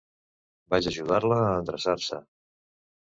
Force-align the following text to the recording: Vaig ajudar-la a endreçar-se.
Vaig 0.75 0.89
ajudar-la 0.91 1.39
a 1.43 1.53
endreçar-se. 1.61 2.23